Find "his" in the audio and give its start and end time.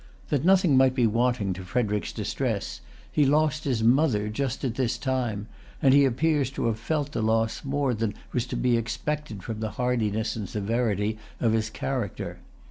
3.65-3.83, 11.53-11.69